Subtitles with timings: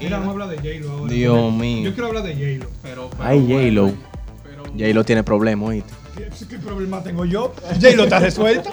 [0.00, 1.12] Mira, vamos a hablar de J-Lo ahora.
[1.12, 1.84] Dios mío.
[1.84, 2.70] Yo quiero hablar de J-Lo.
[2.82, 3.92] Pero, pero Ay, bueno, J-Lo.
[4.44, 5.92] pero- J-Lo tiene problemas, ¿oíste?
[6.16, 7.54] ¿Qué, qué problema tengo yo?
[7.80, 8.70] J-Lo está resuelta.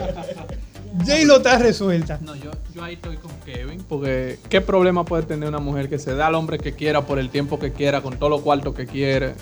[1.05, 2.19] J-Lo está resuelta.
[2.21, 5.97] No, yo, yo ahí estoy con Kevin, porque ¿qué problema puede tener una mujer que
[5.97, 8.73] se da al hombre que quiera por el tiempo que quiera, con todo lo cuarto
[8.73, 9.33] que quiere?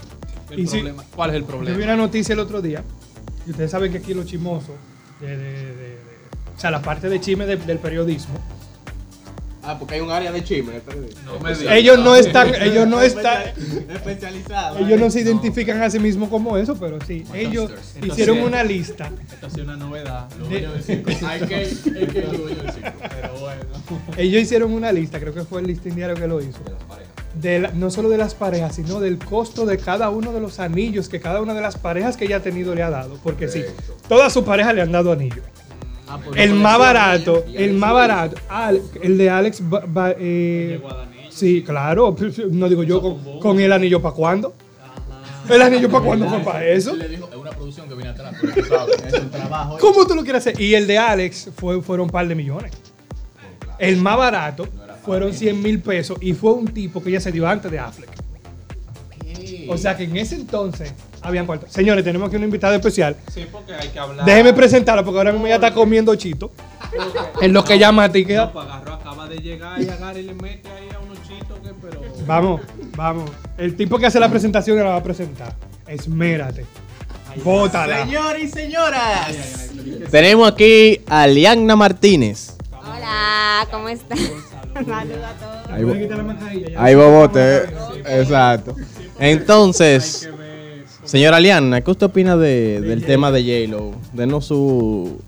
[0.49, 1.83] El Y si- problema, ¿Cuál es el Yo vi problema?
[1.83, 2.83] una noticia el otro día.
[3.47, 4.75] Y ustedes saben que aquí los chismosos,
[5.19, 5.97] de, de- de- de-
[6.55, 8.35] o sea, la parte de chisme de- del periodismo,
[9.71, 10.73] Ah, porque hay un área de chisme.
[11.25, 11.75] No me digas.
[11.75, 13.43] ellos no están, ellos no están,
[13.93, 14.79] Especializado.
[14.79, 18.63] ellos no se identifican a sí mismos como eso, pero sí, ellos Entonces, hicieron una
[18.63, 19.09] lista.
[19.31, 20.27] Esto ha sido una novedad.
[20.37, 21.25] Los De- dueños del circo.
[21.27, 21.89] Hay que, es que
[22.21, 22.91] los dueños del circo.
[22.99, 23.61] Pero bueno.
[24.17, 26.59] Ellos hicieron una lista, creo que fue el listín diario que lo hizo.
[27.33, 30.59] De la- no solo de las parejas, sino del costo de cada uno de los
[30.59, 33.17] anillos que cada una de las parejas que ella ha tenido le ha dado.
[33.23, 33.63] Porque sí,
[34.09, 35.39] todas sus parejas le han dado anillos.
[36.13, 38.35] Ah, pues El más barato, el más barato,
[39.01, 40.81] el de Alex, ba- ba- eh,
[41.29, 42.15] sí, claro,
[42.51, 44.53] no digo yo, con, con el anillo para cuándo.
[45.49, 46.91] El anillo para cuándo fue para eso.
[46.91, 49.77] Él le dijo, es una producción que viene atrás, pero tú sabes, es un trabajo.
[49.79, 50.59] ¿Cómo tú lo quieres hacer?
[50.61, 52.71] Y el de Alex fue, fueron un par de millones.
[53.79, 54.67] El más barato
[55.03, 58.09] fueron 100 mil pesos y fue un tipo que ya se dio antes de Affleck.
[59.69, 61.67] O sea que en ese entonces habían cuarto.
[61.69, 63.15] Señores, tenemos aquí un invitado especial.
[63.33, 64.25] Sí, porque hay que hablar.
[64.25, 66.51] Déjeme presentarlo porque ahora mismo ya está comiendo chito.
[67.41, 68.43] En lo que llama a ti No, queda.
[68.43, 72.01] agarró, acaba de llegar y agarra y le mete ahí a unos chitos que, pero.
[72.25, 72.61] Vamos,
[72.95, 73.29] vamos.
[73.57, 75.55] El tipo que hace la presentación la va a presentar.
[75.87, 76.65] Esmérate.
[77.43, 78.03] Bótala.
[78.05, 79.69] Señores y señoras.
[80.09, 82.55] Tenemos aquí a Lianna Martínez.
[82.73, 84.17] Hola, ¿cómo están?
[84.17, 85.67] Saludos a todos.
[85.71, 86.83] Ahí, ya.
[86.83, 87.63] ahí bobote.
[88.05, 88.75] Exacto.
[89.19, 90.40] Entonces, Hay que ver.
[91.05, 93.91] Señora Lianna, ¿qué usted opina de- del tema de J-Lo?
[94.13, 95.19] Denos su,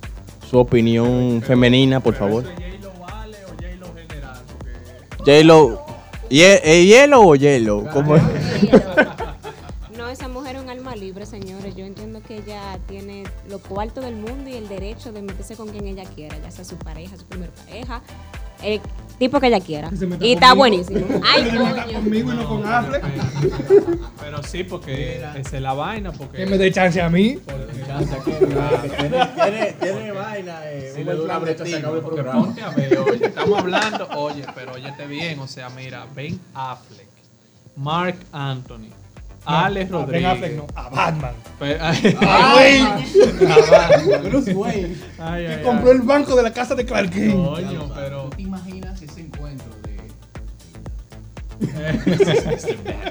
[0.49, 2.43] su opinión femenina, por favor.
[2.43, 3.87] ¿Eso es J-Lo vale J-Lo.
[5.25, 5.83] J-Lo.
[6.29, 7.85] ¿Es J-Lo o J-Lo?
[7.91, 8.23] ¿Cómo es?
[9.97, 11.75] No, esa mujer es un alma libre, señores.
[11.75, 15.69] Yo entiendo que ella tiene lo cuarto del mundo y el derecho de meterse con
[15.69, 18.01] quien ella quiera, ya sea su pareja, su primer pareja,
[18.63, 18.81] el
[19.23, 19.89] tipo que ella quiera.
[19.89, 20.55] Que Y está conmigo.
[20.57, 21.05] buenísimo.
[21.23, 21.93] Ay, Que se meta coño.
[21.99, 23.03] conmigo y no con Affleck.
[24.19, 26.11] Pero sí, porque esa es la vaina.
[26.11, 26.37] Porque.
[26.37, 27.39] Que me dé chance a mí.
[29.79, 30.59] Tiene, vaina.
[30.71, 32.43] eh, Si le da una brecha, se acaba el programa.
[32.43, 37.07] ponte a ver, oye, estamos hablando, oye, pero óyete bien, o sea, mira, Ben Affleck,
[37.75, 38.89] Mark Anthony,
[39.45, 40.27] Alex A Ben Rodríguez.
[40.31, 41.33] Affleck no, a Batman.
[41.59, 42.85] Ay,
[44.23, 44.95] Bruce Wayne.
[45.19, 45.95] ay, Que ay, compró ay.
[45.97, 47.33] el banco de la casa de Clark Kent.
[47.35, 48.29] Coño, pero.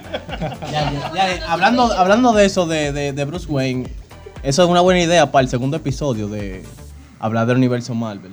[0.72, 3.88] Ya, ya, ya, hablando, hablando de eso de, de, de Bruce Wayne,
[4.42, 6.64] eso es una buena idea para el segundo episodio de
[7.20, 8.32] hablar del universo Marvel.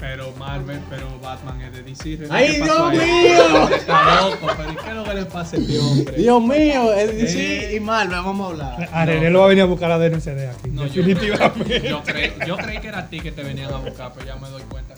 [0.00, 2.18] Pero Marvel, pero Batman es de DC.
[2.18, 2.98] ¿qué ¡Ay, Dios ahí?
[2.98, 3.68] mío!
[3.68, 6.16] Está loco, pero ¿y qué es lo que le pasa a este hombre?
[6.16, 8.88] Dios mío, es DC y Marvel, vamos a hablar.
[8.92, 10.70] A René lo va a venir a buscar a DNCD aquí.
[10.70, 14.12] No, yo, yo, creí, yo creí que era a ti que te venían a buscar,
[14.12, 14.94] pero ya me doy cuenta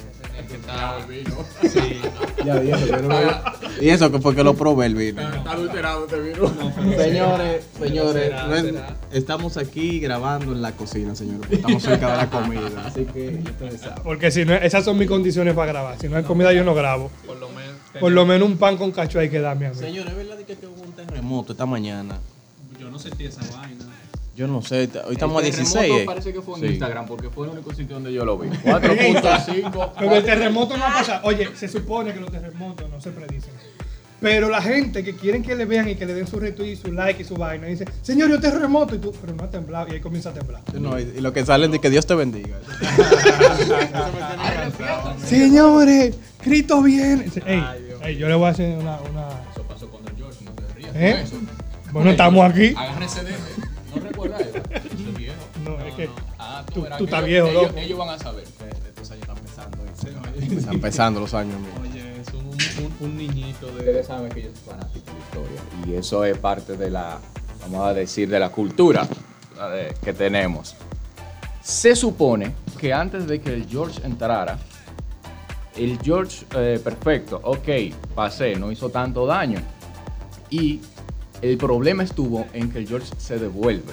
[1.63, 2.01] Sí.
[2.45, 3.43] Ya, y eso, que no lo-
[3.83, 5.21] y eso que fue que lo probé el vino.
[5.23, 6.51] Está adulterado este virus.
[6.97, 8.97] Señores, señores, será, no es- será.
[9.13, 11.41] estamos aquí grabando en la cocina, señores.
[11.41, 14.03] porque Estamos cerca de la comida, así que ustedes saben.
[14.03, 15.99] Porque si no, esas son mis condiciones para grabar.
[16.01, 17.11] Si no hay comida, yo no grabo.
[17.27, 17.77] Por lo menos.
[18.01, 19.77] Por lo menos un pan con cacho hay que darme a mí.
[19.77, 22.19] Señores, ¿es verdad que hubo un terremoto esta mañana?
[22.79, 23.85] Yo no sentí esa vaina.
[24.37, 25.73] Yo no sé, hoy estamos a El 16.
[25.73, 26.05] terremoto eh.
[26.05, 26.67] parece que fue en Sí.
[26.67, 28.49] Instagram, porque fue el único sitio donde yo lo vi.
[28.51, 29.93] 4.5.
[29.99, 31.21] Pero el terremoto no ha pasado.
[31.25, 33.53] Oye, se supone que los terremotos no se predicen.
[34.21, 36.77] Pero la gente que quieren que le vean y que le den su retweet y
[36.77, 38.95] su like y su vaina, dice, señor, un terremoto.
[38.95, 39.89] Y tú, pero no ha temblado.
[39.89, 40.63] Y ahí comienza a temblar.
[40.75, 42.57] No, y, y lo que salen de que Dios te bendiga.
[45.25, 47.27] Señores, Cristo viene.
[48.03, 48.99] Ey, yo le voy a hacer una.
[49.01, 50.91] una- Eso pasó con el George, no te rías.
[50.95, 51.25] ¿Eh?
[51.93, 52.75] Bueno, estamos aquí.
[52.77, 53.33] Agárrese de
[56.39, 57.79] Ah, Tú- verás tú que estás ellos- viejo, ellos, loco.
[57.79, 58.45] ellos van a saber.
[58.45, 59.79] Estos años están empezando.
[60.57, 61.71] Están empezando los años, mío.
[61.83, 63.79] Oye, es un, un, un niñito de.
[63.79, 67.19] Ustedes saben que yo soy fanático de historia y eso es parte de la,
[67.63, 69.07] vamos a decir, de la cultura
[69.57, 70.75] la de- que tenemos.
[71.63, 74.59] Se supone que antes de que el George entrara,
[75.77, 77.69] el George eh, perfecto, ok,
[78.15, 79.61] pasé, no hizo tanto daño.
[80.49, 80.81] Y
[81.43, 83.93] el problema estuvo en que el George se devuelve.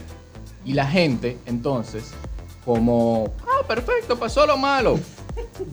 [0.66, 2.12] Y la gente, entonces,
[2.66, 5.00] como, ah, perfecto, pasó lo malo.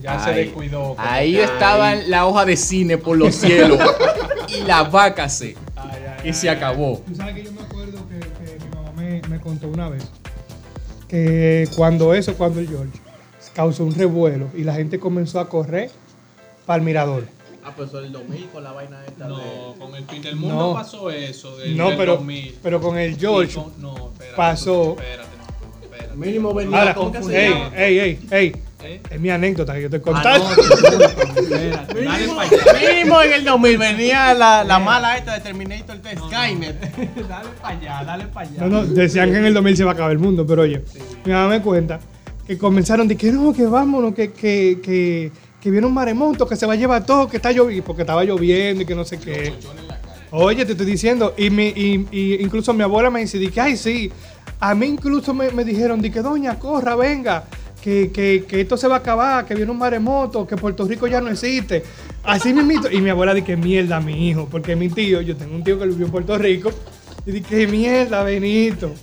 [0.01, 0.79] Ya se Ahí- descuidó.
[0.95, 3.79] como Ahí que- estaba la hoja de cine por los cielos.
[4.47, 5.55] y la vaca se.
[5.75, 5.89] Ay,
[6.23, 6.55] ay, Y se ay.
[6.57, 7.01] acabó.
[7.07, 10.03] Tú sabes que yo me acuerdo que, que mi mamá me, me contó una vez
[11.07, 12.97] que cuando eso, cuando el George
[13.53, 15.91] causó un revuelo y la gente comenzó a correr
[16.65, 17.25] para el mirador.
[17.63, 19.43] Ah, pues el 2000 con la vaina esta No, de...
[19.79, 20.73] con el fin del mundo No.
[20.73, 21.57] pasó eso.
[21.57, 22.55] Del, No, del pero, 2000.
[22.63, 24.95] pero con el George con- no, espérate, pasó.
[24.97, 26.15] Espérate, no, espérate.
[26.17, 28.55] Mínimo venía, Ahora, ¿cómo que se ey, ey, ey, ey.
[28.83, 28.99] ¿Eh?
[29.11, 30.49] Es mi anécdota que yo te Ah, contando.
[30.49, 30.55] no,
[31.93, 32.89] Mínimo, para allá.
[32.95, 36.81] mínimo en el 2000 venía la, la mala esta de Terminator de Skynet.
[37.29, 38.59] Dale para allá, dale para allá.
[38.61, 40.81] No, no, decían que en el 2000 se va a acabar el mundo, pero oye,
[41.25, 41.99] mi mamá me cuenta
[42.47, 45.31] que comenzaron de que no, que vámonos, que, que, que,
[45.61, 48.23] que viene un maremoto, que se va a llevar todo, que está lloviendo, porque estaba
[48.23, 49.53] lloviendo y que no sé qué.
[50.31, 53.61] Oye, te estoy diciendo, y, mi, y, y incluso mi abuela me dice, de que,
[53.61, 54.11] ay, sí,
[54.59, 57.43] a mí incluso me, me dijeron, de que doña, corra, venga,
[57.83, 61.05] que, que, que esto se va a acabar, que viene un maremoto, que Puerto Rico
[61.07, 61.83] ya no existe.
[62.23, 65.53] Así mismito, y mi abuela dice, que mierda, mi hijo, porque mi tío, yo tengo
[65.55, 66.71] un tío que vivió en Puerto Rico,
[67.25, 68.93] y dije, que mierda, Benito.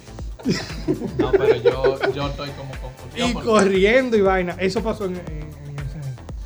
[1.19, 3.29] No, pero yo, yo estoy como confundido.
[3.29, 4.57] Y porque- corriendo y vaina.
[4.59, 5.49] Eso pasó en, en-.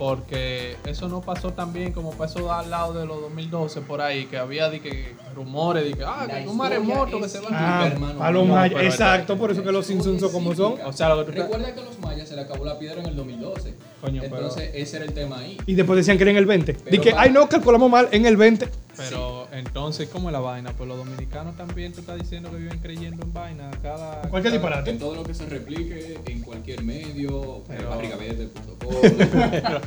[0.02, 4.26] Porque eso no pasó tan bien como pasó al lado de los 2012 por ahí,
[4.26, 7.82] que había de que rumores de que, ah, que un maremoto que se va a...
[7.82, 8.20] Ah, hermano.
[8.20, 8.82] a los No, mayas.
[8.82, 10.74] Exacto, por eso que los Simpsons son como son.
[10.84, 13.00] O sea, lo que tú Recuerda que a los mayas se le acabó la piedra
[13.00, 13.74] en el 2012.
[14.02, 15.56] Coño, pero- Entonces, ese era el tema ahí.
[15.64, 16.74] Y después decían que era en el 20.
[16.74, 18.68] Pero Dije, para- ay, no, calculamos mal, en el 20.
[18.94, 20.72] Pero entonces, ¿cómo es la vaina?
[20.76, 23.70] Pues los dominicanos también, tú estás diciendo que viven creyendo en vaina.
[23.82, 24.20] Cada.
[24.28, 24.90] Cualquier cada- disparate.
[24.90, 28.92] En todo lo que se replique en cualquier medio, Pero- barrigaverde.com.
[29.32, 29.80] Pero,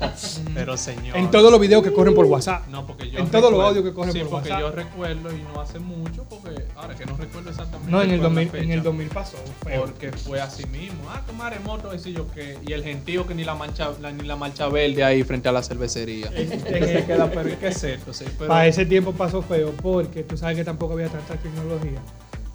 [0.54, 1.18] pero señor.
[1.18, 2.68] En todos los videos que corren por WhatsApp.
[2.70, 4.62] No, porque yo en todos los recuerdo- audios que corren sí, por porque WhatsApp.
[4.70, 7.92] yo recuerdo y no hace mucho, porque ahora que no recuerdo exactamente.
[7.92, 9.38] No, en el, cuál 2000, es la en el fecha, 2000 pasó.
[9.66, 9.82] feo.
[9.82, 11.00] Porque fue así mismo.
[11.10, 12.58] Ah, que maremoto, ese yo qué.
[12.66, 15.52] Y el gentío que ni la mancha, la- ni la mancha verde ahí frente a
[15.52, 16.30] la cervecería.
[16.32, 18.14] Se queda, pero ¿y qué es esto?
[18.14, 22.00] Sí, pero- Para ese tiempo pasó feo porque tú sabes que tampoco había tanta tecnología.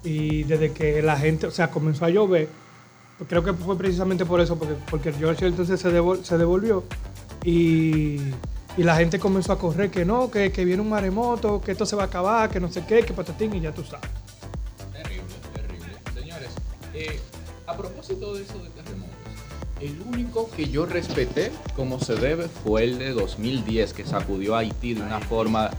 [0.03, 2.47] Y desde que la gente, o sea, comenzó a llover,
[3.17, 6.37] pues creo que fue precisamente por eso, porque, porque el George entonces se, devol- se
[6.39, 6.83] devolvió
[7.43, 8.17] y,
[8.77, 11.85] y la gente comenzó a correr que no, que, que viene un maremoto, que esto
[11.85, 14.09] se va a acabar, que no sé qué, que patatín y ya tú sabes.
[14.91, 15.23] Terrible,
[15.53, 15.87] terrible.
[16.19, 16.49] Señores,
[16.95, 17.19] eh,
[17.67, 19.10] a propósito de eso de terremotos,
[19.81, 24.59] el único que yo respeté como se debe fue el de 2010, que sacudió a
[24.59, 25.69] Haití de una forma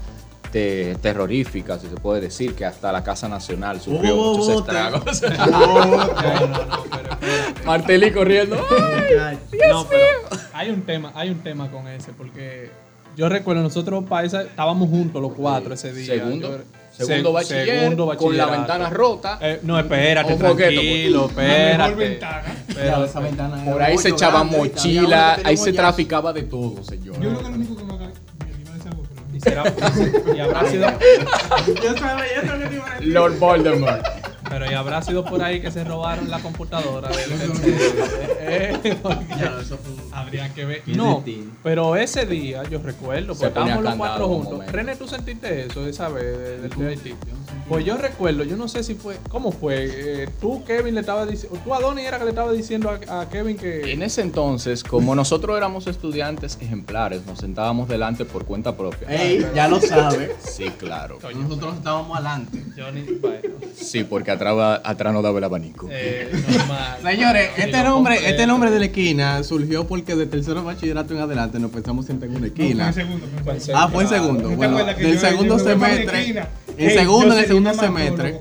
[0.51, 4.59] te- terrorífica, si se puede decir, que hasta la Casa Nacional sufrió muchos bote.
[4.73, 5.23] estragos.
[5.51, 7.27] No, no, no, pero espérate.
[7.67, 8.57] Martelí corriendo.
[8.57, 10.05] No, pero
[10.53, 12.71] hay un tema, hay un tema con ese, porque
[13.17, 16.15] yo recuerdo, nosotros para esa, estábamos juntos los cuatro ese día.
[16.15, 16.65] Segundo, Yo-
[17.07, 19.39] segundo, seg- bachiller, segundo con la ventana rota.
[19.41, 21.95] Eh, no, espérate, tranquilo, espérate.
[21.95, 22.43] ventana.
[22.75, 27.15] Pero, esa ventana Por ahí se echaban mochila, ahí se ya- traficaba de todo, señor.
[27.21, 27.93] Yo creo que lo único que me
[29.35, 29.65] y, será-
[30.37, 30.87] y habrá sido,
[31.83, 33.09] Yo sabía, yo sabía que iba a decir.
[33.13, 34.07] Lord Voldemort.
[34.53, 37.09] Pero y habrá sido por ahí que se robaron la computadora
[38.41, 40.83] eh, porque Ya, eso fue un- Habría que ver.
[40.89, 41.25] No,
[41.63, 44.67] pero ese día yo recuerdo, Se porque estábamos los cuatro un juntos.
[44.73, 47.15] René, ¿tú sentiste eso esa vez de- del de Haití?
[47.69, 49.89] Pues yo recuerdo, yo no sé si fue, ¿cómo fue?
[50.25, 53.29] Eh, tú, Kevin, le estaba diciendo, tú, Adonis, era que le estaba diciendo a, a
[53.31, 53.91] Kevin que...
[53.93, 59.09] En ese entonces, como nosotros éramos estudiantes ejemplares, nos sentábamos delante por cuenta propia.
[59.09, 60.37] Ey, ya lo sabe.
[60.45, 61.19] Sí, claro.
[61.35, 62.63] Nosotros estábamos adelante.
[62.77, 65.89] Johnny, bueno, Sí, porque atrás, no daba el abanico.
[65.91, 66.99] eh, normal.
[67.03, 71.59] Señores, este nombre, este nombre de la esquina surgió porque de tercero bachillerato en adelante
[71.59, 72.89] nos pensamos sentar en una No, fue esquina.
[72.89, 73.85] en segundo, fue en segundo.
[73.85, 74.43] Ah, fue en segundo.
[74.45, 76.21] ¿No te Bueno, del segundo semestre.
[76.21, 76.49] esquina?
[76.79, 78.41] En segundo, en el segundo semestre.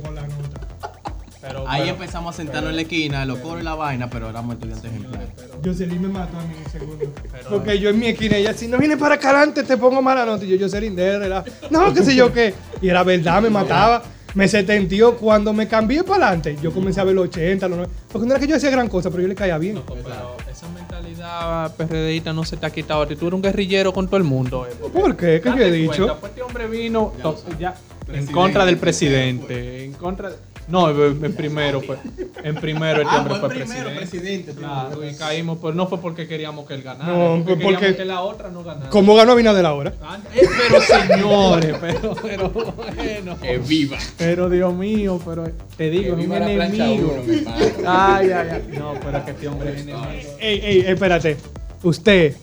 [1.41, 4.29] Pero, Ahí pero- empezamos a sentarnos en la esquina, los coros y la vaina, pero
[4.29, 5.27] éramos estudiantes ejemplares.
[5.65, 7.13] Jocelyn me mató a mí en un segundo.
[7.31, 10.01] Pero- Porque yo en mi esquina, ella, si no vienes para acá adelante, te pongo
[10.03, 10.46] mala nota.
[10.46, 11.46] Y yo, Jocelyn, de verdad.
[11.72, 12.53] No, qué sé yo qué.
[12.81, 14.03] Y era verdad, me mataba.
[14.34, 15.18] Me setentió.
[15.18, 17.96] Cuando me cambié para adelante, yo comencé a ver los 80, los 90.
[18.12, 19.82] Porque no era que yo hacía gran cosa, pero yo le caía bien.
[19.86, 23.06] Pero esa mentalidad PRDista no se te ha quitado.
[23.08, 24.66] Tú eres un guerrillero con todo el mundo.
[24.70, 25.42] eh, ¿Por qué?
[25.42, 25.96] ¿Qué yo he dicho?
[25.98, 27.76] cuenta, pues este hombre vino to- ya,
[28.12, 30.36] en contra del presidente, en contra de-
[30.68, 31.98] no, en primero fue,
[32.44, 33.96] en primero este Ah, hombre fue primero presidente.
[33.98, 34.51] presidente.
[34.53, 37.96] Claro, y caímos, pero no fue porque queríamos que él ganara, No, porque queríamos porque-
[37.98, 38.89] que la otra no ganara.
[38.89, 39.94] ¿Cómo ganó Abinader ahora?
[40.01, 43.38] Ah, eh, pero señores, pero, pero bueno.
[43.41, 43.98] ¡Que viva!
[44.18, 45.46] Pero Dios mío, pero
[45.77, 47.22] te digo, ¡Que es un la enemigo.
[47.24, 47.41] uno!
[47.88, 48.77] Ay, ay, ay.
[48.77, 50.08] No, pero es que este hombre es enemigo.
[50.39, 51.38] Ey, ey, espérate.
[51.84, 52.36] Usted,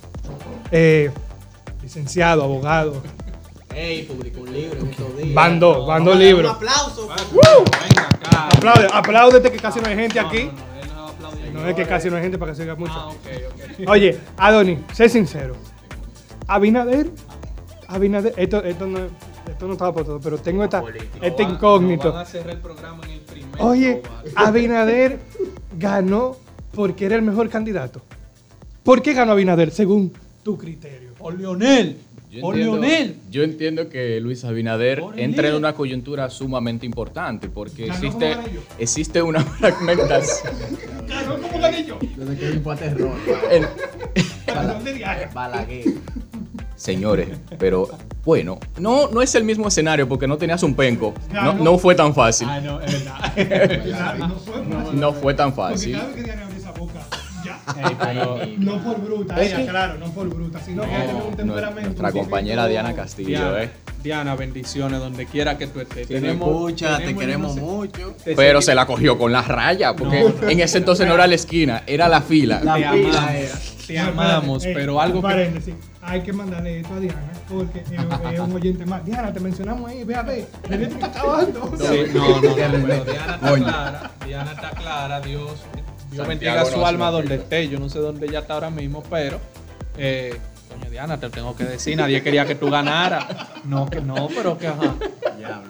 [0.72, 1.10] eh,
[1.82, 3.00] licenciado, abogado,
[3.74, 5.34] Ey, publicó un libro en estos días.
[5.34, 6.50] van dos, van dos Vamos a darle libros.
[6.50, 7.08] Un aplauso.
[7.08, 8.48] Venga acá.
[8.48, 10.44] Aplaude, apláudete que casi no hay gente No, aquí.
[10.44, 11.50] no, no, él no aplaude.
[11.52, 12.92] No es que casi no hay gente para que se oiga mucho.
[12.94, 13.16] Ah, ok,
[13.82, 13.88] ok.
[13.88, 15.54] Oye, Adoni, sé sincero.
[16.46, 17.10] Abinader,
[17.88, 20.82] Abinader, esto, esto, no, esto no estaba por todo, pero tengo esta,
[21.20, 22.12] este incógnito.
[22.12, 24.22] Van a cerrar el programa en el primer Oye, global.
[24.34, 25.18] Abinader
[25.78, 26.36] ganó
[26.74, 28.00] porque era el mejor candidato.
[28.82, 31.12] ¿Por qué ganó Abinader según tu criterio?
[31.18, 31.98] Por Lionel.
[32.30, 33.16] Yo Por entiendo- Leonel.
[33.30, 38.36] Yo entiendo que Luis Abinader entra en una coyuntura sumamente importante porque Ganó existe,
[38.78, 40.52] existe una fragmentación.
[41.08, 41.96] Ganó como ganillo.
[42.16, 42.58] Desde que.
[45.32, 45.84] Balaguer.
[46.76, 47.88] Señores, pero
[48.24, 51.12] bueno, no, no es el mismo escenario porque no tenías un penco.
[51.32, 52.46] No, no fue tan fácil.
[52.48, 54.28] Ah, no, es verdad.
[54.92, 55.98] No fue tan fácil.
[57.98, 61.82] Pero- No por bruta, ella, que- claro, no por bruta, sino que tiene un temperamento.
[61.90, 63.70] nuestra compañera Diana Castillo, Diana, eh.
[64.02, 66.06] Diana, bendiciones donde quiera que tú estés.
[66.06, 68.14] Si me escucha, te queremos mucho.
[68.24, 70.48] te Pero se la cogió con la raya, porque No.
[70.48, 72.60] en ese entonces no era la esquina, era la fila.
[72.62, 73.54] La Te pila amamos, era.
[73.86, 75.74] te No, amamos, pero algo que...
[76.00, 79.04] Hay que mandarle esto a Diana, porque es, un oyente más.
[79.04, 80.46] Diana, te mencionamos ahí, ve a ver.
[80.66, 81.74] Te está acabando.
[81.76, 81.84] Sí,
[82.14, 85.52] no, no, no, pero Diana está clara, Diana está clara, Dios,
[86.10, 89.38] Dios bendiga su alma donde esté, yo no sé dónde ella está ahora mismo, pero,
[89.96, 90.36] eh,
[90.70, 93.26] coño Diana, te tengo que decir, nadie quería que tú ganaras,
[93.64, 94.94] no, que no, pero que ajá,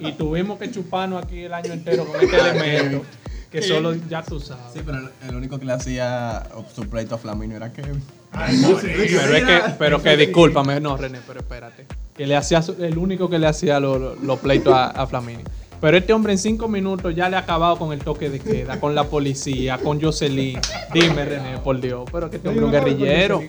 [0.01, 3.05] y tuvimos que chuparnos aquí el año entero con este elemento,
[3.51, 4.65] que solo ya tú sabes.
[4.75, 8.03] Sí, pero el, el único que le hacía su pleito a Flamino era Kevin.
[8.33, 8.95] Ay, no sé.
[8.95, 11.87] Pero es que, pero que discúlpame, no, René, pero espérate.
[12.15, 15.43] Que le hacía su- el único que le hacía los pleitos a, a Flamini.
[15.81, 18.81] Pero este hombre en cinco minutos ya le ha acabado con el toque de queda,
[18.81, 20.59] con la policía, con Jocelyn.
[20.93, 22.09] Dime, René, por Dios.
[22.11, 23.43] Pero que este hombre es un guerrillero.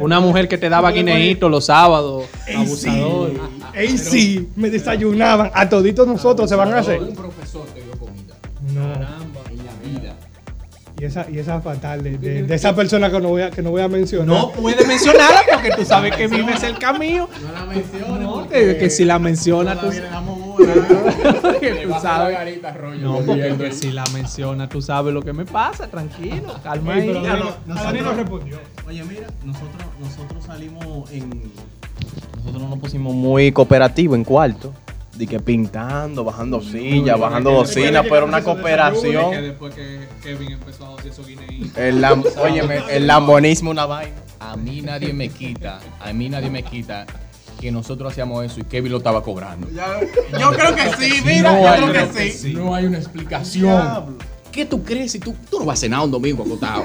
[0.00, 2.24] Una mujer que te daba guineíto los sábados.
[2.46, 3.30] ey, Abusador.
[3.30, 3.38] sí.
[3.74, 5.50] Ey, sí, me desayunaban.
[5.54, 6.98] A toditos nosotros se van a hacer.
[7.14, 8.34] profesor te dio comida.
[8.74, 8.92] No.
[8.94, 9.00] En
[9.58, 10.14] la vida.
[10.98, 13.60] Y esa, y esa fatal de, de- de esa persona que no voy a, que
[13.62, 14.26] no voy a mencionar.
[14.28, 17.28] No puede mencionarla porque tú sabes que vive cerca mío.
[17.42, 18.20] No la menciones.
[18.20, 19.88] No, que, que si la menciona, tú,
[20.56, 22.36] que tú sabes.
[22.36, 23.00] garita, rollo.
[23.00, 27.06] No, porque que si la menciona, tú sabes lo que me pasa, tranquilo, calma ahí.
[27.08, 28.58] pero no, nosotros- respondió.
[28.86, 31.50] Oye, mira, nosotros, nosotros salimos en.
[32.44, 34.72] Nosotros nos pusimos muy cooperativos en cuarto.
[35.16, 39.30] De que pintando, bajando sillas, bajando bocinas, pero una Que cooperación.
[39.30, 41.74] después que Kevin empezó a hacer esos guineitos.
[41.78, 44.14] El, lam, óyeme, el lambonismo una vaina.
[44.40, 47.06] A mí nadie me quita, a mí nadie me quita
[47.60, 49.68] que nosotros hacíamos eso y Kevin lo estaba cobrando.
[49.70, 52.38] Yo creo que sí, mira, No, yo creo que creo que sí.
[52.38, 52.54] sí.
[52.54, 54.18] No hay una explicación.
[54.52, 56.84] ¿Qué tú crees si tú, tú no vas a cenar un domingo acotado?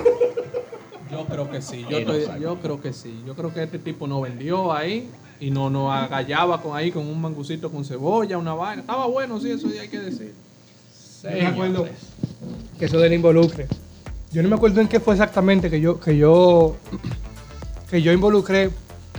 [1.11, 2.41] Yo creo que sí, yo, no estoy- sabe.
[2.41, 3.21] yo creo que sí.
[3.25, 5.09] Yo creo que este tipo nos vendió ahí
[5.41, 8.81] y no nos agallaba con ahí con un mangucito con cebolla, una vaina.
[8.81, 10.33] Estaba bueno, sí, eso sí hay que decir.
[11.23, 11.87] Yo me acuerdo
[12.79, 13.67] que eso del involucre.
[14.31, 16.77] Yo no me acuerdo en qué fue exactamente que yo, que yo,
[17.89, 18.69] que yo involucré,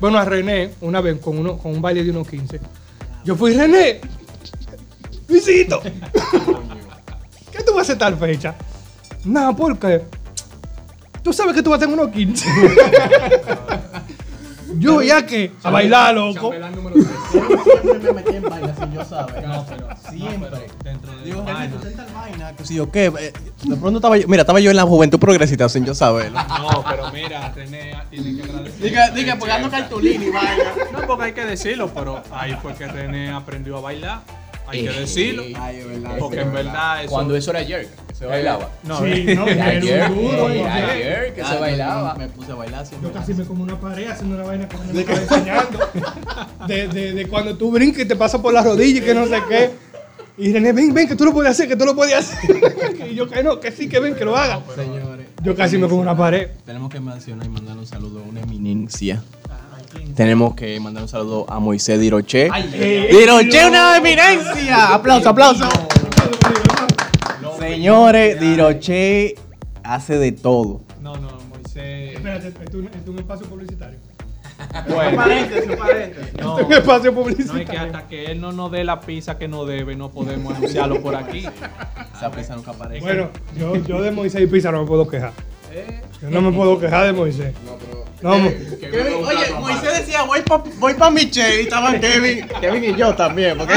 [0.03, 2.59] bueno, a René una vez con, uno, con un baile de unos 15.
[3.25, 4.01] Yo fui René,
[5.29, 5.81] Luisito.
[7.53, 8.57] ¿Qué tú vas a hacer tal fecha?
[9.25, 10.03] No, porque
[11.23, 12.49] tú sabes que tú vas a tener unos 15.
[14.79, 16.53] yo voy a que a bailar, loco.
[17.31, 19.47] Siempre me metí en vaina sin yo saber.
[19.47, 20.51] No, pero siempre.
[20.85, 21.77] Dentro de Digo, vaina.
[21.77, 22.57] tú vaina.
[22.57, 23.07] Que si yo qué.
[23.19, 23.33] eh,
[23.65, 24.29] De pronto estaba yo.
[24.29, 26.39] Mira, estaba yo en la juventud progresista sin yo saberlo.
[26.43, 28.81] No, pero mira, René tiene que agradecer.
[28.83, 30.65] Diga, diga, pegando cartulina y vaina.
[30.93, 34.21] No, porque hay que decirlo, pero ahí fue que René aprendió a bailar.
[34.69, 35.43] Hay que Eh, decirlo.
[35.61, 36.17] Ay, es verdad.
[36.19, 37.11] Porque en verdad eso.
[37.13, 38.71] Cuando eso era que se bailaba.
[38.85, 42.15] No, Sí, no, ayer, duro, ayer que Ah, se yo bailaba.
[42.15, 43.09] Me puse a bailar siempre.
[43.09, 45.79] Yo casi me como una pared haciendo una vaina que no me estaba enseñando.
[46.67, 49.27] De, de, de cuando tú brincas y te pasas por la rodilla y que no
[49.27, 49.71] sé qué.
[50.39, 52.39] Y René, ven, ven, que tú lo puedes hacer, que tú lo puedes hacer.
[53.11, 54.61] y yo que no, que sí, que ven, que lo haga.
[54.75, 55.27] Señores.
[55.43, 56.49] Yo casi me como una pared.
[56.65, 59.23] Tenemos que mencionar y mandar un saludo a una eminencia.
[60.17, 62.49] Tenemos que mandar un saludo a Moisés Diroche.
[63.11, 64.95] ¡Diroche, una eminencia!
[64.95, 65.69] ¡Aplauso, aplauso!
[67.71, 69.35] Señores, Diroche
[69.85, 70.81] hace de todo.
[71.01, 72.15] no, no, Moisés.
[72.17, 73.99] Espérate, esto es un, esto es un espacio publicitario.
[74.89, 76.35] Bueno, paréntesis, paréntesis.
[76.41, 77.81] no, Esto es un espacio no, es que publicitario.
[77.81, 81.15] hasta que él no nos dé la pizza que nos debe, no podemos anunciarlo por
[81.17, 81.47] aquí.
[82.15, 83.01] Esa pizza nunca aparece.
[83.01, 85.33] Bueno, yo, yo de Moisés y Pizarro no me puedo quejar.
[86.21, 87.55] Yo no me puedo quejar de Moisés.
[88.23, 88.51] No, mo-
[88.81, 93.13] Kevin, oye, Moisés decía, voy pa, voy pa Michelle y estaban Kevin, Kevin y yo
[93.17, 93.75] también, porque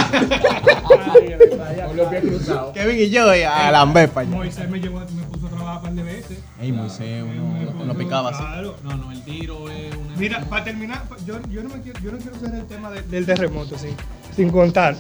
[1.88, 2.74] Con los pies cruzados.
[2.74, 4.30] Kevin y yo y a Lambert pa' allá.
[4.30, 6.38] Moisés me, llevó, me puso a trabajar un par de veces.
[6.62, 7.40] Ey, Moisés, Me
[7.84, 8.44] uno, picaba así.
[8.44, 8.76] Claro.
[8.84, 10.16] No, no, el tiro es una.
[10.16, 13.02] Mira, para terminar, yo, yo, no me quiero, yo no quiero hacer el tema de-
[13.02, 13.96] del terremoto sin,
[14.36, 14.96] sin contar.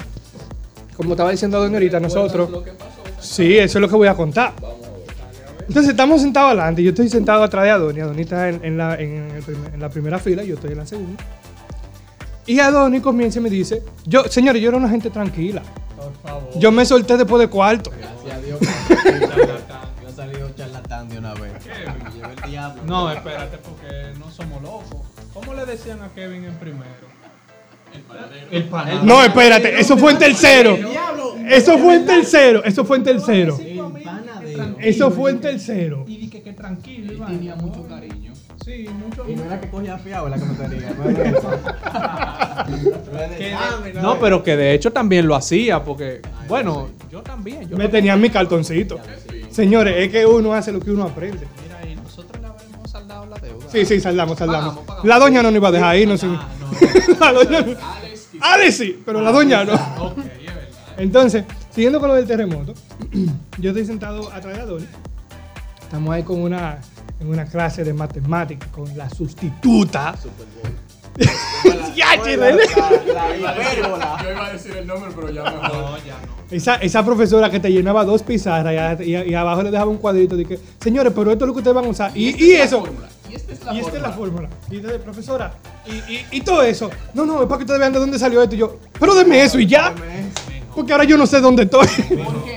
[0.97, 2.49] Como estaba diciendo Doña ahorita, nosotros.
[3.19, 4.53] Sí, eso es lo que voy a contar.
[5.67, 8.95] Entonces estamos sentados adelante, yo estoy sentado atrás de Adoni, Adoni está en, en la,
[8.95, 11.23] en, el primer- en la primera fila, yo estoy en la segunda.
[12.45, 15.63] Y Adoni comienza y me dice, yo, señores, yo era una gente tranquila.
[15.97, 16.49] Por favor.
[16.59, 17.91] Yo me solté después de cuarto.
[17.97, 18.59] Gracias a Dios.
[20.03, 21.53] Yo he salido charlatán de una vez.
[21.65, 22.83] Me llevé el diablo.
[22.85, 24.85] No, espérate, porque no somos locos.
[25.33, 26.85] ¿Cómo le decían a Kevin en primero?
[28.51, 29.03] El panadero.
[29.03, 30.77] No, espérate, eso fue en tercero.
[31.49, 33.57] Eso fue en tercero, eso fue en tercero.
[34.79, 36.03] Eso fue en tercero.
[36.07, 37.31] Y dije que tranquilo, Iván.
[37.31, 38.33] Tenía mucho cariño.
[38.63, 39.25] Sí, mucho.
[39.29, 40.93] Y no era que cogía fiado la cafetería.
[40.97, 41.49] no era eso.
[42.65, 42.71] No
[43.95, 47.67] no no, era- pero que de hecho también lo hacía, porque, bueno, yo también.
[47.69, 48.99] Yo Me tenían mi cartoncito.
[49.51, 51.45] Señores, es que uno hace lo que uno aprende.
[51.63, 53.65] Mira, y nosotros le habíamos saldado la deuda.
[53.71, 54.69] Sí, sí, saldamos, saldamos.
[54.69, 55.05] Pagamos, pagamos.
[55.07, 56.27] La doña no nos iba a dejar ahí, no sé.
[56.27, 57.19] Ah, no.
[57.19, 57.73] La doña no.
[58.41, 59.73] Alex sí, pero la doña no.
[59.73, 60.61] Ok, es verdad.
[60.97, 62.73] Entonces, siguiendo con lo del terremoto,
[63.59, 64.87] yo estoy sentado atrás de Adonis.
[65.81, 66.79] Estamos ahí con una,
[67.19, 70.15] en una clase de matemáticas con la sustituta.
[71.95, 72.57] Ya, La- chile.
[73.15, 74.17] la hipérbola.
[74.21, 75.61] Yo iba a decir el nombre, pero ya mejor.
[75.61, 76.35] No, ya no.
[76.51, 80.43] Esa, esa profesora que te llenaba dos pizarras y, abajo le dejaba un cuadrito de
[80.43, 82.11] que, señores, pero esto es lo que ustedes van a usar.
[82.13, 82.83] Y, y eso.
[83.31, 84.49] Y esta es la Y esta es la fórmula.
[84.49, 84.49] fórmula.
[84.69, 85.53] Y entonces, profesora,
[85.85, 86.89] y, y, y todo eso.
[87.13, 88.55] No, no, es para que ustedes vean de dónde salió esto.
[88.55, 89.93] Y yo, pero deme eso y ya.
[90.75, 91.87] Porque ahora yo no sé dónde estoy.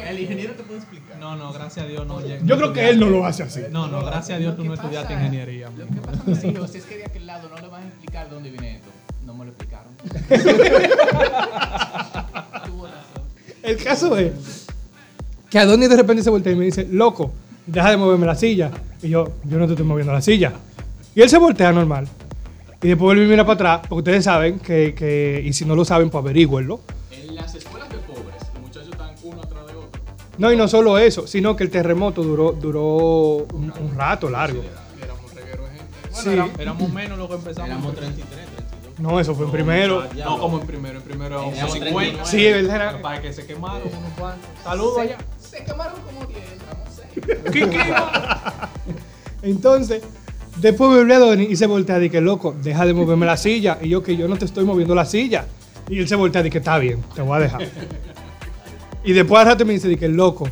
[0.09, 1.19] El ingeniero te puede explicar.
[1.19, 2.41] No, no, gracias a Dios no llega.
[2.45, 3.61] Yo creo que él no lo hace así.
[3.71, 5.69] No, no, gracias a Dios tú no estudiaste ingeniería.
[5.77, 8.29] Lo que pasa, mis hijos, es que de aquel lado no le van a explicar
[8.29, 8.89] de dónde viene esto.
[9.25, 9.89] No me lo explicaron.
[12.67, 13.23] Tuvo razón.
[13.63, 14.67] El caso es
[15.51, 17.33] que Adonis de repente se voltea y me dice, loco,
[17.67, 18.71] deja de moverme la silla.
[19.03, 20.53] Y yo, yo no te estoy moviendo la silla.
[21.15, 22.07] Y él se voltea normal.
[22.83, 25.75] Y después vuelve y mira para atrás, porque ustedes saben que, que- y si no
[25.75, 26.81] lo saben, pues averígüenlo.
[30.39, 32.85] No, y no solo eso, sino que el terremoto duró, duró
[33.53, 34.63] un, un rato largo.
[35.03, 35.85] Éramos un reguero de gente.
[36.11, 36.29] Bueno, Sí.
[36.31, 37.71] éramos, éramos menos lo que empezamos.
[37.71, 38.99] Éramos 33, 32.
[39.01, 40.09] No, eso fue en primero.
[40.15, 40.39] ya, No, no.
[40.43, 41.81] como en primero, en primero Éramos 50.
[41.81, 42.19] 39.
[42.25, 43.01] Sí, es verdad.
[43.01, 44.49] Para que se quemaron unos cuantos.
[44.65, 45.19] Saludos allá.
[45.41, 47.69] Se quemaron como 10, entramos 6.
[49.43, 49.49] ¿Qué?
[49.49, 50.03] Entonces,
[50.57, 53.79] después vuelve Adonis y se voltea y que loco, deja de moverme la silla.
[53.81, 55.47] Y yo que yo no te estoy moviendo la silla.
[55.89, 57.63] Y él se voltea y que está bien, te voy a dejar.
[59.09, 60.47] Y después al rato me dice, di que loco,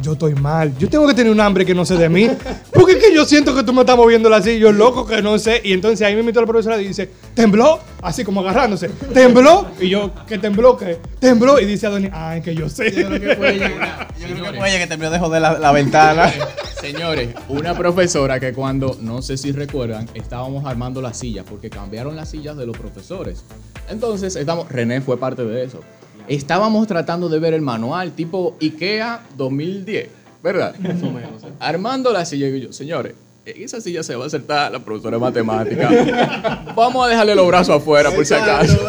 [0.00, 0.72] yo estoy mal.
[0.78, 2.30] Yo tengo que tener un hambre que no sé de mí.
[2.72, 4.56] Porque es que yo siento que tú me estás moviendo la silla.
[4.56, 5.60] Yo loco que no sé.
[5.64, 7.80] Y entonces ahí me invitó la profesora y dice, ¿tembló?
[8.00, 8.88] Así como agarrándose.
[8.88, 9.66] ¿Tembló?
[9.80, 10.76] Y yo, ¿qué tembló?
[10.76, 10.98] ¿Qué?
[11.18, 11.58] ¿Tembló?
[11.58, 12.92] Y dice Adonis, ay, que yo sé.
[12.92, 15.58] Yo creo que fue ella, yo creo que fue ella que terminó de joder la,
[15.58, 16.32] la ventana.
[16.80, 22.14] Señores, una profesora que cuando, no sé si recuerdan, estábamos armando las sillas porque cambiaron
[22.14, 23.42] las sillas de los profesores.
[23.90, 25.80] Entonces, estamos, René fue parte de eso.
[26.28, 30.08] Estábamos tratando de ver el manual tipo IKEA 2010,
[30.42, 30.74] ¿verdad?
[30.78, 31.42] Más o menos.
[31.58, 33.14] Armando la silla y yo, señores,
[33.46, 36.64] en esa silla se va a acertar la profesora de matemática.
[36.76, 38.76] Vamos a dejarle los brazos afuera por si acaso.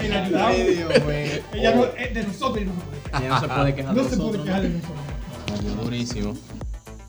[0.00, 2.72] Ella no, es de nosotros y no.
[3.18, 4.44] Ella no se puede quejar de No se puede nosotros.
[4.44, 4.74] quejar de ¿no?
[4.78, 5.84] nosotros.
[5.84, 6.34] Durísimo.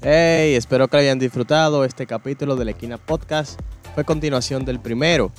[0.02, 3.60] Hey, espero que hayan disfrutado este capítulo de la Equina Podcast.
[3.96, 5.32] Fue continuación del primero.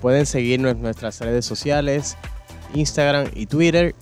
[0.00, 2.16] Pueden seguirnos en nuestras redes sociales,
[2.74, 3.94] Instagram y Twitter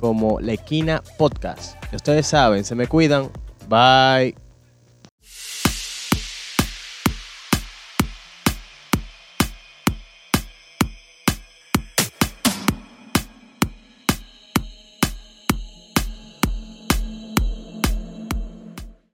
[0.00, 1.76] como La Equina Podcast.
[1.92, 3.30] Ustedes saben, se me cuidan.
[3.68, 4.43] Bye.